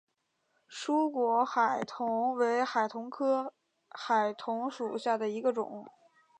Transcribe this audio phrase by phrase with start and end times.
[0.67, 3.53] 疏果海桐为海桐科
[3.89, 5.85] 海桐属下的一个种。